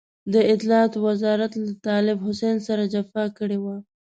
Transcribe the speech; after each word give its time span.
د 0.33 0.35
اطلاعاتو 0.53 0.97
وزارت 1.07 1.51
له 1.63 1.71
طالب 1.87 2.17
حسين 2.27 2.57
سره 2.67 2.83
جفا 2.93 3.23
کړې 3.37 3.57
وه. 3.63 3.75